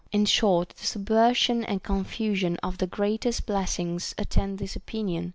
In 0.11 0.25
short, 0.25 0.69
the 0.69 0.87
subversion 0.87 1.63
and 1.63 1.83
confusion 1.83 2.57
of 2.63 2.79
the 2.79 2.87
greatest 2.87 3.45
blessings 3.45 4.15
attend 4.17 4.57
this 4.57 4.75
opinion. 4.75 5.29